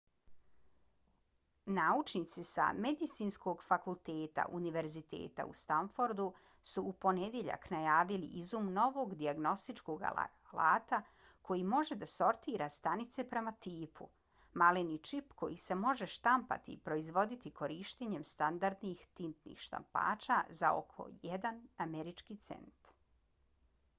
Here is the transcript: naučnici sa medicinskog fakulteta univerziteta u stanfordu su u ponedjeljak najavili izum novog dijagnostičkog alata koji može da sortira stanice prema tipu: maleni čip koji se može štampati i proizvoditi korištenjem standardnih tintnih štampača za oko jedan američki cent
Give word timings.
naučnici 1.77 2.43
sa 2.51 2.63
medicinskog 2.85 3.59
fakulteta 3.65 4.45
univerziteta 4.59 5.45
u 5.49 5.53
stanfordu 5.59 6.25
su 6.71 6.83
u 6.91 6.93
ponedjeljak 7.05 7.67
najavili 7.75 8.31
izum 8.41 8.71
novog 8.79 9.13
dijagnostičkog 9.21 10.07
alata 10.11 11.01
koji 11.51 11.67
može 11.75 11.99
da 12.05 12.09
sortira 12.15 12.71
stanice 12.79 13.27
prema 13.35 13.53
tipu: 13.67 14.09
maleni 14.63 14.97
čip 15.11 15.37
koji 15.45 15.61
se 15.67 15.79
može 15.85 16.09
štampati 16.17 16.77
i 16.79 16.83
proizvoditi 16.89 17.55
korištenjem 17.63 18.23
standardnih 18.33 19.07
tintnih 19.21 19.65
štampača 19.69 20.43
za 20.63 20.75
oko 20.83 21.09
jedan 21.31 21.65
američki 21.89 22.43
cent 22.51 22.95